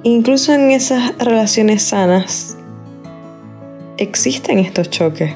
incluso 0.02 0.54
en 0.54 0.70
esas 0.70 1.16
relaciones 1.18 1.82
sanas 1.82 2.56
existen 3.98 4.58
estos 4.58 4.90
choques. 4.90 5.32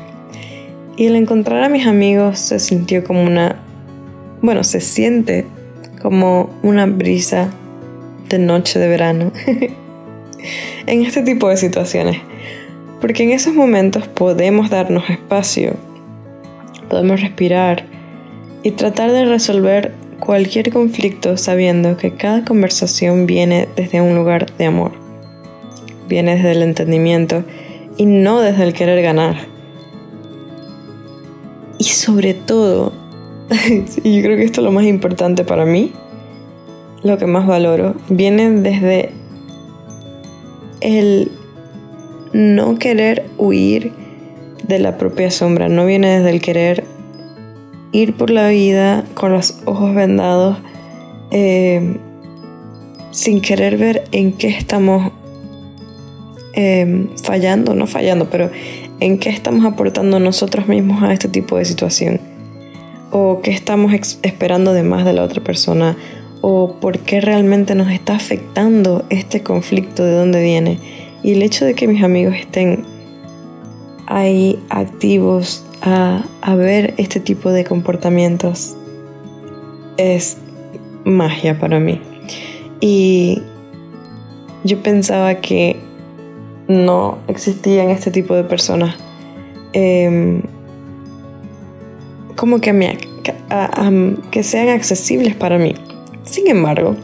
Y 0.97 1.07
el 1.07 1.17
encontrar 1.17 1.63
a 1.65 1.69
mis 1.69 1.87
amigos 1.87 2.39
se 2.39 2.59
sintió 2.59 3.03
como 3.05 3.23
una, 3.23 3.57
bueno, 4.43 4.65
se 4.65 4.81
siente 4.81 5.47
como 6.03 6.51
una 6.63 6.87
brisa 6.87 7.51
de 8.29 8.39
noche 8.39 8.79
de 8.79 8.89
verano 8.89 9.33
en 10.87 11.05
este 11.05 11.23
tipo 11.23 11.49
de 11.49 11.57
situaciones. 11.57 12.19
Porque 13.01 13.23
en 13.23 13.31
esos 13.31 13.55
momentos 13.55 14.09
podemos 14.09 14.69
darnos 14.69 15.09
espacio, 15.09 15.75
podemos 16.91 17.21
respirar 17.21 17.87
y 18.63 18.73
tratar 18.73 19.11
de 19.11 19.25
resolver 19.25 19.95
cualquier 20.31 20.71
conflicto 20.71 21.37
sabiendo 21.37 21.97
que 21.97 22.13
cada 22.13 22.45
conversación 22.45 23.27
viene 23.27 23.67
desde 23.75 24.01
un 24.01 24.15
lugar 24.15 24.55
de 24.59 24.67
amor, 24.67 24.93
viene 26.09 26.37
desde 26.37 26.53
el 26.53 26.63
entendimiento 26.63 27.43
y 27.97 28.07
no 28.07 28.39
desde 28.39 28.63
el 28.63 28.73
querer 28.73 29.03
ganar. 29.03 29.35
Y 31.79 31.83
sobre 31.83 32.35
todo, 32.35 32.93
y 34.05 34.17
yo 34.17 34.23
creo 34.23 34.37
que 34.37 34.45
esto 34.45 34.61
es 34.61 34.65
lo 34.65 34.71
más 34.71 34.85
importante 34.85 35.43
para 35.43 35.65
mí, 35.65 35.91
lo 37.03 37.19
que 37.19 37.27
más 37.27 37.49
valoro, 37.49 37.97
viene 38.09 38.53
desde 38.53 39.11
el 40.81 41.33
no 42.33 42.79
querer 42.79 43.27
huir 43.37 43.91
de 44.63 44.79
la 44.79 44.97
propia 44.97 45.33
sombra, 45.33 45.69
no 45.69 45.87
viene 45.87 46.19
desde 46.19 46.31
el 46.31 46.41
querer 46.41 46.85
ir 47.93 48.15
por 48.15 48.31
la 48.31 48.49
vida 48.49 49.05
con 49.15 49.33
los 49.33 49.61
ojos 49.65 49.95
vendados, 49.95 50.59
eh, 51.31 51.97
sin 53.11 53.41
querer 53.41 53.77
ver 53.77 54.05
en 54.13 54.33
qué 54.33 54.49
estamos 54.49 55.13
eh, 56.55 57.09
fallando, 57.23 57.75
no 57.75 57.87
fallando, 57.87 58.31
pero 58.31 58.51
en 59.01 59.19
qué 59.19 59.31
estamos 59.31 59.65
aportando 59.65 60.21
nosotros 60.21 60.69
mismos 60.69 61.03
a 61.03 61.13
este 61.13 61.29
tipo 61.29 61.57
de 61.57 61.65
situación 61.65 62.21
o 63.11 63.41
qué 63.43 63.51
estamos 63.51 63.93
esperando 64.23 64.73
de 64.73 64.83
más 64.83 65.05
de 65.05 65.13
la 65.13 65.25
otra 65.25 65.43
persona 65.43 65.97
o 66.43 66.77
por 66.81 67.01
qué 67.01 67.21
realmente 67.21 67.75
nos 67.75 67.91
está 67.91 68.15
afectando 68.15 69.05
este 69.11 69.43
conflicto, 69.43 70.05
de 70.05 70.15
dónde 70.15 70.43
viene. 70.43 70.79
Y 71.23 71.33
el 71.33 71.43
hecho 71.43 71.65
de 71.65 71.75
que 71.75 71.87
mis 71.87 72.03
amigos 72.03 72.35
estén 72.35 72.85
ahí 74.07 74.59
activos 74.71 75.65
a, 75.83 76.55
ver 76.57 76.95
este 76.97 77.21
tipo 77.21 77.51
de 77.51 77.65
comportamientos 77.65 78.77
es 79.97 80.39
magia 81.05 81.59
para 81.59 81.81
mí. 81.81 82.01
Y 82.81 83.43
yo 84.65 84.83
pensaba 84.83 85.37
que 85.37 85.77
no 86.69 87.19
existían 87.29 87.91
este 87.91 88.11
tipo 88.11 88.35
de 88.35 88.45
personas. 88.45 88.97
Em, 89.73 90.43
como 92.37 92.61
que, 92.61 92.73
me, 92.73 92.99
que 94.31 94.43
sean 94.43 94.69
accesibles 94.69 95.35
para 95.35 95.59
mí. 95.59 95.75
Sin 96.25 96.49
embargo, 96.49 96.97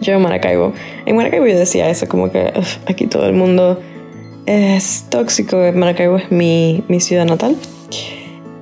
yo 0.00 0.14
en 0.14 0.22
Maracaibo, 0.22 0.72
en 1.06 1.16
Maracaibo 1.16 1.46
yo 1.46 1.56
decía 1.58 1.88
eso, 1.88 2.08
como 2.08 2.30
que 2.30 2.52
aquí 2.86 3.06
todo 3.06 3.26
el 3.26 3.34
mundo 3.34 3.80
es 4.46 5.06
tóxico, 5.08 5.58
Maracaibo 5.74 6.16
es 6.16 6.30
mi, 6.30 6.84
mi 6.88 7.00
ciudad 7.00 7.26
natal. 7.26 7.56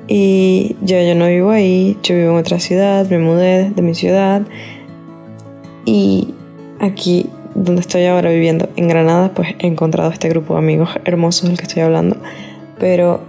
Y 0.08 0.76
yo, 0.82 1.00
yo 1.00 1.14
no 1.14 1.28
vivo 1.28 1.50
ahí, 1.50 1.96
yo 2.02 2.16
vivo 2.16 2.32
en 2.32 2.38
otra 2.38 2.58
ciudad, 2.58 3.08
me 3.08 3.18
mudé 3.18 3.70
de 3.70 3.82
mi 3.82 3.94
ciudad. 3.94 4.42
Y 5.84 6.34
aquí, 6.80 7.26
donde 7.54 7.80
estoy 7.80 8.06
ahora 8.06 8.30
viviendo, 8.30 8.68
en 8.76 8.88
Granada, 8.88 9.32
pues 9.34 9.54
he 9.58 9.66
encontrado 9.66 10.10
este 10.10 10.28
grupo 10.28 10.54
de 10.54 10.58
amigos 10.58 10.90
hermosos 11.04 11.48
del 11.48 11.58
que 11.58 11.64
estoy 11.64 11.82
hablando. 11.82 12.16
Pero 12.78 13.20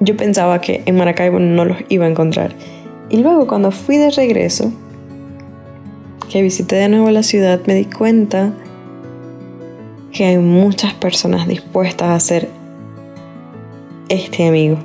yo 0.00 0.16
pensaba 0.16 0.60
que 0.60 0.82
en 0.86 0.96
Maracaibo 0.96 1.38
no 1.38 1.64
los 1.64 1.78
iba 1.88 2.06
a 2.06 2.08
encontrar. 2.08 2.54
Y 3.10 3.18
luego 3.18 3.46
cuando 3.46 3.70
fui 3.70 3.98
de 3.98 4.10
regreso, 4.10 4.72
que 6.30 6.40
visité 6.40 6.76
de 6.76 6.88
nuevo 6.88 7.10
la 7.10 7.22
ciudad, 7.22 7.60
me 7.66 7.74
di 7.74 7.84
cuenta 7.84 8.54
que 10.12 10.26
hay 10.26 10.38
muchas 10.38 10.92
personas 10.94 11.48
dispuestas 11.48 12.10
a 12.10 12.20
ser 12.20 12.48
este 14.08 14.46
amigo. 14.46 14.78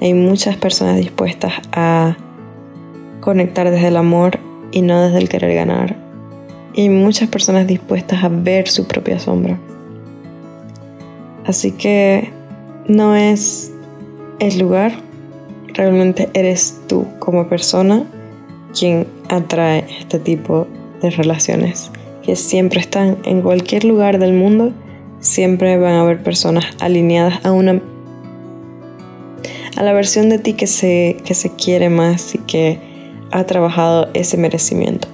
Hay 0.00 0.14
muchas 0.14 0.56
personas 0.56 0.96
dispuestas 0.96 1.54
a 1.72 2.16
conectar 3.20 3.70
desde 3.70 3.88
el 3.88 3.96
amor 3.96 4.38
y 4.70 4.82
no 4.82 5.02
desde 5.02 5.18
el 5.18 5.28
querer 5.28 5.54
ganar. 5.54 5.96
Y 6.74 6.82
hay 6.82 6.88
muchas 6.88 7.28
personas 7.28 7.66
dispuestas 7.66 8.22
a 8.22 8.28
ver 8.28 8.68
su 8.68 8.86
propia 8.86 9.18
sombra. 9.18 9.58
Así 11.44 11.72
que 11.72 12.30
no 12.86 13.16
es 13.16 13.72
el 14.38 14.58
lugar, 14.58 14.92
realmente 15.68 16.28
eres 16.34 16.80
tú 16.86 17.06
como 17.18 17.48
persona 17.48 18.04
quien 18.78 19.06
atrae 19.28 19.86
este 20.00 20.18
tipo 20.18 20.66
de 21.02 21.10
relaciones 21.10 21.90
que 22.26 22.34
siempre 22.34 22.80
están 22.80 23.18
en 23.24 23.40
cualquier 23.40 23.84
lugar 23.84 24.18
del 24.18 24.32
mundo, 24.32 24.72
siempre 25.20 25.78
van 25.78 25.94
a 25.94 26.00
haber 26.00 26.24
personas 26.24 26.64
alineadas 26.80 27.44
a 27.46 27.52
una 27.52 27.80
a 29.76 29.82
la 29.84 29.92
versión 29.92 30.28
de 30.28 30.38
ti 30.38 30.54
que 30.54 30.66
se, 30.66 31.18
que 31.24 31.34
se 31.34 31.54
quiere 31.54 31.88
más 31.88 32.34
y 32.34 32.38
que 32.38 32.80
ha 33.30 33.44
trabajado 33.44 34.08
ese 34.14 34.38
merecimiento. 34.38 35.06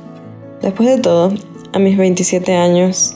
Después 0.62 0.88
de 0.88 0.98
todo, 0.98 1.34
a 1.72 1.78
mis 1.78 1.98
27 1.98 2.54
años 2.54 3.14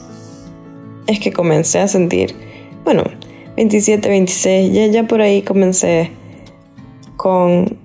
es 1.07 1.19
que 1.19 1.31
comencé 1.33 1.79
a 1.79 1.87
sentir, 1.87 2.35
bueno, 2.83 3.03
27, 3.55 4.09
26, 4.09 4.73
ya, 4.73 4.87
ya 4.87 5.07
por 5.07 5.21
ahí 5.21 5.41
comencé 5.41 6.11
con 7.15 7.79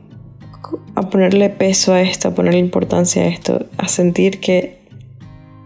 a 0.94 1.08
ponerle 1.08 1.48
peso 1.48 1.94
a 1.94 2.02
esto, 2.02 2.28
a 2.28 2.34
ponerle 2.34 2.58
importancia 2.58 3.22
a 3.22 3.26
esto, 3.26 3.64
a 3.78 3.88
sentir 3.88 4.40
que 4.40 4.81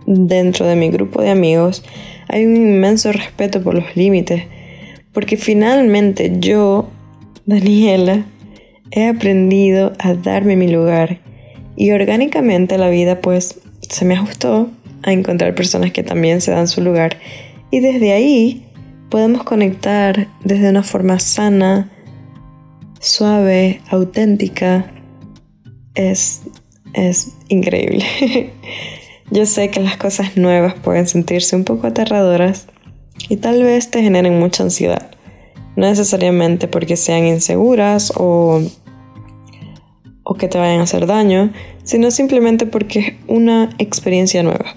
dentro 0.06 0.66
de 0.66 0.76
mi 0.76 0.88
grupo 0.90 1.20
de 1.20 1.30
amigos 1.30 1.84
hay 2.28 2.44
un 2.44 2.56
inmenso 2.56 3.12
respeto 3.12 3.62
por 3.62 3.75
los 3.75 3.96
límites, 3.96 4.44
porque 5.12 5.36
finalmente 5.36 6.36
yo, 6.38 6.88
Daniela, 7.44 8.25
he 8.90 9.08
aprendido 9.08 9.92
a 9.98 10.14
darme 10.14 10.56
mi 10.56 10.68
lugar 10.68 11.20
y 11.76 11.90
orgánicamente 11.90 12.78
la 12.78 12.88
vida 12.88 13.20
pues 13.20 13.60
se 13.80 14.04
me 14.04 14.14
ajustó 14.14 14.70
a 15.02 15.12
encontrar 15.12 15.54
personas 15.54 15.92
que 15.92 16.02
también 16.02 16.40
se 16.40 16.50
dan 16.50 16.68
su 16.68 16.80
lugar 16.80 17.18
y 17.70 17.80
desde 17.80 18.12
ahí 18.12 18.66
podemos 19.08 19.44
conectar 19.44 20.28
desde 20.44 20.70
una 20.70 20.82
forma 20.82 21.18
sana, 21.20 21.90
suave, 23.00 23.80
auténtica. 23.88 24.92
Es, 25.94 26.42
es 26.92 27.32
increíble. 27.48 28.04
Yo 29.30 29.45
sé 29.45 29.71
que 29.71 29.80
las 29.80 29.97
cosas 29.97 30.37
nuevas 30.37 30.75
pueden 30.75 31.09
sentirse 31.09 31.56
un 31.56 31.64
poco 31.64 31.88
aterradoras 31.88 32.66
y 33.28 33.37
tal 33.37 33.62
vez 33.62 33.90
te 33.90 34.02
generen 34.02 34.38
mucha 34.38 34.62
ansiedad. 34.62 35.11
No 35.75 35.87
necesariamente 35.87 36.68
porque 36.68 36.97
sean 36.97 37.26
inseguras 37.26 38.12
o, 38.16 38.62
o 40.23 40.35
que 40.35 40.49
te 40.49 40.59
vayan 40.59 40.80
a 40.80 40.85
hacer 40.85 41.06
daño, 41.06 41.52
sino 41.83 42.11
simplemente 42.11 42.66
porque 42.66 42.99
es 42.99 43.14
una 43.26 43.71
experiencia 43.78 44.42
nueva. 44.42 44.75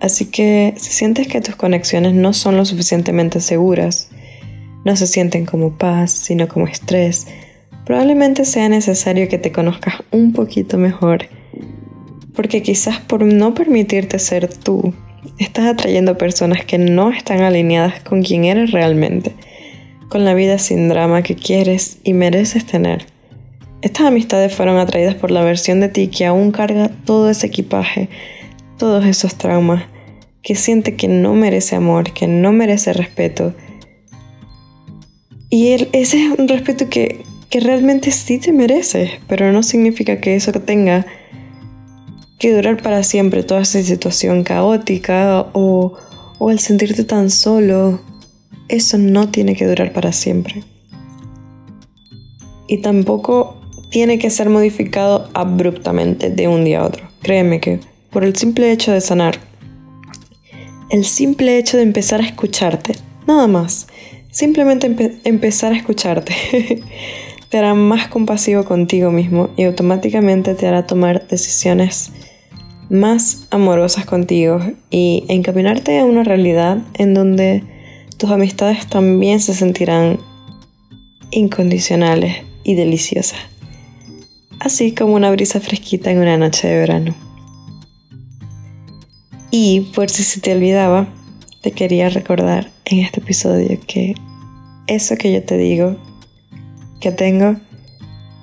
Así 0.00 0.26
que 0.26 0.74
si 0.76 0.90
sientes 0.90 1.28
que 1.28 1.40
tus 1.40 1.56
conexiones 1.56 2.12
no 2.12 2.32
son 2.32 2.56
lo 2.56 2.64
suficientemente 2.64 3.40
seguras, 3.40 4.10
no 4.84 4.96
se 4.96 5.06
sienten 5.06 5.46
como 5.46 5.78
paz, 5.78 6.10
sino 6.10 6.48
como 6.48 6.66
estrés, 6.66 7.26
probablemente 7.86 8.44
sea 8.44 8.68
necesario 8.68 9.28
que 9.28 9.38
te 9.38 9.52
conozcas 9.52 9.94
un 10.10 10.32
poquito 10.32 10.76
mejor 10.76 11.28
porque 12.34 12.62
quizás 12.62 13.00
por 13.00 13.24
no 13.24 13.54
permitirte 13.54 14.18
ser 14.18 14.48
tú, 14.48 14.94
estás 15.38 15.66
atrayendo 15.66 16.18
personas 16.18 16.64
que 16.64 16.78
no 16.78 17.10
están 17.10 17.42
alineadas 17.42 18.00
con 18.00 18.22
quien 18.22 18.44
eres 18.44 18.70
realmente, 18.72 19.32
con 20.08 20.24
la 20.24 20.34
vida 20.34 20.58
sin 20.58 20.88
drama 20.88 21.22
que 21.22 21.36
quieres 21.36 21.98
y 22.04 22.12
mereces 22.12 22.66
tener. 22.66 23.06
Estas 23.82 24.06
amistades 24.06 24.54
fueron 24.54 24.78
atraídas 24.78 25.14
por 25.14 25.30
la 25.30 25.42
versión 25.42 25.80
de 25.80 25.88
ti 25.88 26.08
que 26.08 26.24
aún 26.24 26.52
carga 26.52 26.90
todo 27.04 27.30
ese 27.30 27.48
equipaje, 27.48 28.08
todos 28.78 29.04
esos 29.04 29.34
traumas, 29.34 29.84
que 30.42 30.54
siente 30.54 30.96
que 30.96 31.08
no 31.08 31.34
merece 31.34 31.76
amor, 31.76 32.12
que 32.12 32.26
no 32.26 32.52
merece 32.52 32.92
respeto. 32.92 33.54
Y 35.50 35.72
ese 35.92 36.24
es 36.24 36.38
un 36.38 36.48
respeto 36.48 36.88
que, 36.88 37.22
que 37.50 37.60
realmente 37.60 38.10
sí 38.10 38.38
te 38.38 38.52
mereces, 38.52 39.10
pero 39.28 39.52
no 39.52 39.62
significa 39.62 40.20
que 40.20 40.34
eso 40.34 40.52
tenga 40.52 41.06
que 42.42 42.52
durar 42.52 42.82
para 42.82 43.04
siempre 43.04 43.44
toda 43.44 43.60
esa 43.60 43.80
situación 43.84 44.42
caótica 44.42 45.46
o, 45.52 45.92
o 46.40 46.50
el 46.50 46.58
sentirte 46.58 47.04
tan 47.04 47.30
solo, 47.30 48.00
eso 48.68 48.98
no 48.98 49.28
tiene 49.28 49.54
que 49.54 49.64
durar 49.64 49.92
para 49.92 50.10
siempre. 50.10 50.64
Y 52.66 52.78
tampoco 52.78 53.60
tiene 53.90 54.18
que 54.18 54.28
ser 54.28 54.48
modificado 54.50 55.30
abruptamente 55.34 56.30
de 56.30 56.48
un 56.48 56.64
día 56.64 56.80
a 56.80 56.86
otro. 56.86 57.08
Créeme 57.22 57.60
que 57.60 57.78
por 58.10 58.24
el 58.24 58.34
simple 58.34 58.72
hecho 58.72 58.90
de 58.90 59.00
sanar, 59.00 59.38
el 60.90 61.04
simple 61.04 61.58
hecho 61.58 61.76
de 61.76 61.84
empezar 61.84 62.20
a 62.20 62.26
escucharte, 62.26 62.96
nada 63.24 63.46
más, 63.46 63.86
simplemente 64.32 65.20
empezar 65.22 65.74
a 65.74 65.76
escucharte, 65.76 66.34
te 67.50 67.58
hará 67.58 67.74
más 67.74 68.08
compasivo 68.08 68.64
contigo 68.64 69.12
mismo 69.12 69.50
y 69.56 69.62
automáticamente 69.62 70.56
te 70.56 70.66
hará 70.66 70.88
tomar 70.88 71.28
decisiones 71.28 72.10
más 72.92 73.46
amorosas 73.50 74.04
contigo 74.04 74.60
y 74.90 75.24
encaminarte 75.28 75.98
a 75.98 76.04
una 76.04 76.24
realidad 76.24 76.78
en 76.94 77.14
donde 77.14 77.64
tus 78.18 78.30
amistades 78.30 78.86
también 78.86 79.40
se 79.40 79.54
sentirán 79.54 80.18
incondicionales 81.30 82.44
y 82.64 82.74
deliciosas, 82.74 83.40
así 84.60 84.94
como 84.94 85.14
una 85.14 85.30
brisa 85.30 85.58
fresquita 85.58 86.10
en 86.10 86.18
una 86.18 86.36
noche 86.36 86.68
de 86.68 86.76
verano. 86.76 87.14
Y 89.50 89.80
por 89.94 90.10
si 90.10 90.22
se 90.22 90.40
te 90.40 90.52
olvidaba, 90.52 91.08
te 91.62 91.72
quería 91.72 92.10
recordar 92.10 92.70
en 92.84 92.98
este 92.98 93.20
episodio 93.20 93.78
que 93.86 94.14
eso 94.86 95.16
que 95.16 95.32
yo 95.32 95.42
te 95.42 95.56
digo 95.56 95.96
que 97.00 97.10
tengo 97.10 97.56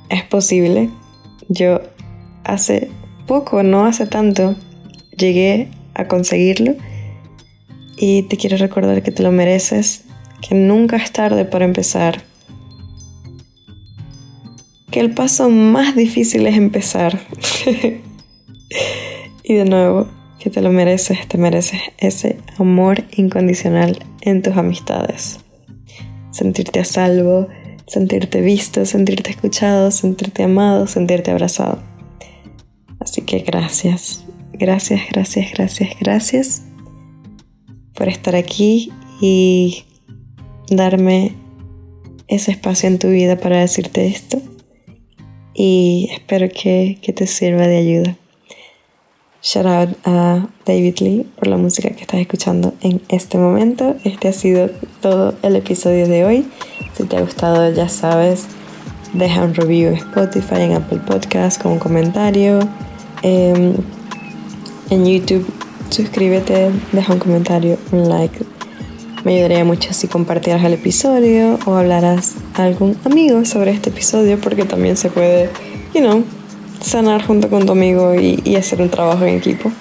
es 0.09 0.23
posible. 0.23 0.89
Yo 1.49 1.81
hace 2.43 2.89
poco, 3.29 3.61
no 3.61 3.85
hace 3.85 4.07
tanto, 4.07 4.55
llegué 5.15 5.69
a 5.93 6.07
conseguirlo 6.07 6.73
y 7.95 8.23
te 8.23 8.37
quiero 8.37 8.57
recordar 8.57 9.03
que 9.03 9.11
te 9.11 9.21
lo 9.21 9.31
mereces, 9.31 10.05
que 10.41 10.55
nunca 10.55 10.97
es 10.97 11.11
tarde 11.11 11.45
para 11.45 11.65
empezar, 11.65 12.23
que 14.89 14.99
el 14.99 15.13
paso 15.13 15.47
más 15.47 15.95
difícil 15.95 16.47
es 16.47 16.57
empezar. 16.57 17.19
y 19.43 19.53
de 19.53 19.65
nuevo, 19.65 20.07
que 20.39 20.49
te 20.49 20.61
lo 20.61 20.71
mereces, 20.71 21.27
te 21.27 21.37
mereces 21.37 21.81
ese 21.99 22.39
amor 22.57 23.03
incondicional 23.11 24.03
en 24.21 24.41
tus 24.41 24.57
amistades. 24.57 25.39
Sentirte 26.31 26.79
a 26.79 26.83
salvo, 26.83 27.47
sentirte 27.85 28.41
visto, 28.41 28.87
sentirte 28.87 29.29
escuchado, 29.29 29.91
sentirte 29.91 30.41
amado, 30.41 30.87
sentirte 30.87 31.29
abrazado. 31.29 31.88
Así 32.99 33.21
que 33.21 33.39
gracias, 33.39 34.25
gracias, 34.53 35.01
gracias, 35.11 35.51
gracias, 35.53 35.89
gracias 35.99 36.63
por 37.93 38.07
estar 38.07 38.35
aquí 38.35 38.91
y 39.21 39.85
darme 40.69 41.35
ese 42.27 42.51
espacio 42.51 42.87
en 42.87 42.99
tu 42.99 43.09
vida 43.09 43.37
para 43.37 43.59
decirte 43.59 44.07
esto. 44.07 44.41
Y 45.53 46.09
espero 46.11 46.47
que, 46.49 46.99
que 47.01 47.11
te 47.11 47.27
sirva 47.27 47.67
de 47.67 47.77
ayuda. 47.77 48.15
Shout 49.41 49.65
out 49.65 49.89
a 50.05 50.47
David 50.65 50.99
Lee 50.99 51.25
por 51.37 51.47
la 51.47 51.57
música 51.57 51.89
que 51.91 52.01
estás 52.01 52.19
escuchando 52.19 52.73
en 52.81 53.01
este 53.07 53.37
momento. 53.37 53.95
Este 54.03 54.27
ha 54.27 54.33
sido 54.33 54.69
todo 55.01 55.33
el 55.43 55.55
episodio 55.55 56.07
de 56.07 56.25
hoy. 56.25 56.45
Si 56.93 57.05
te 57.05 57.17
ha 57.17 57.21
gustado, 57.21 57.73
ya 57.73 57.87
sabes, 57.87 58.47
deja 59.13 59.43
un 59.43 59.53
review 59.53 59.89
en 59.89 59.95
Spotify, 59.95 60.61
en 60.61 60.73
Apple 60.73 60.99
Podcast 61.07 61.61
con 61.61 61.73
un 61.73 61.79
comentario 61.79 62.59
Em, 63.21 63.73
en 64.89 65.05
YouTube. 65.05 65.45
Suscríbete, 65.89 66.71
deja 66.91 67.13
un 67.13 67.19
comentario, 67.19 67.77
un 67.91 68.09
like. 68.09 68.45
Me 69.23 69.35
ayudaría 69.35 69.65
mucho 69.65 69.91
si 69.93 70.07
compartieras 70.07 70.63
el 70.63 70.73
episodio 70.73 71.59
o 71.65 71.73
hablaras 71.73 72.35
a 72.53 72.63
algún 72.63 72.95
amigo 73.05 73.43
sobre 73.43 73.71
este 73.71 73.89
episodio 73.89 74.39
porque 74.39 74.65
también 74.65 74.95
se 74.95 75.09
puede, 75.09 75.49
you 75.93 76.01
know, 76.01 76.23
sanar 76.79 77.25
junto 77.25 77.49
con 77.49 77.65
tu 77.65 77.73
amigo 77.73 78.13
y, 78.15 78.55
hacer 78.55 78.81
un 78.81 78.89
trabajo 78.89 79.25
en 79.25 79.35
equipo. 79.35 79.71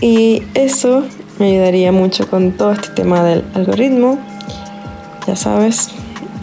Y 0.00 0.42
eso 0.54 1.04
me 1.38 1.52
ayudaría 1.52 1.92
mucho 1.92 2.28
con 2.28 2.52
todo 2.52 2.72
este 2.72 2.88
tema 2.88 3.22
del 3.22 3.44
algoritmo. 3.54 4.18
Ya 5.26 5.36
sabes, 5.36 5.88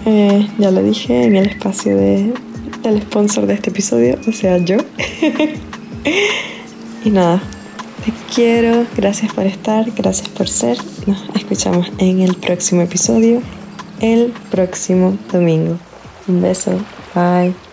eh, 0.06 0.48
ya 0.58 0.72
lo 0.72 0.82
dije 0.82 1.26
en 1.26 1.36
el 1.36 1.50
espacio 1.50 1.96
de, 1.96 2.34
el 2.90 3.02
sponsor 3.02 3.46
de 3.46 3.54
este 3.54 3.70
episodio, 3.70 4.18
o 4.28 4.32
sea, 4.32 4.58
yo. 4.58 4.78
y 7.04 7.10
nada, 7.10 7.42
te 8.06 8.14
quiero, 8.34 8.86
gracias 8.96 9.34
por 9.34 9.46
estar, 9.46 9.92
gracias 9.92 10.30
por 10.30 10.48
ser. 10.48 10.78
Nos 11.06 11.24
escuchamos 11.36 11.92
en 11.98 12.22
el 12.22 12.36
próximo 12.36 12.82
episodio, 12.82 13.42
el 14.00 14.34
próximo 14.52 15.18
domingo. 15.32 15.78
Un 16.28 16.42
beso, 16.42 16.72
bye. 17.14 17.67